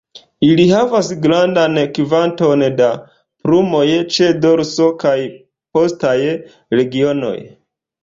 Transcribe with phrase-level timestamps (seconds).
[0.45, 2.89] Ili havas grandan kvanton da
[3.45, 3.85] plumoj
[4.17, 5.17] ĉe dorso kaj
[5.79, 6.19] postaj
[6.83, 7.41] regionoj.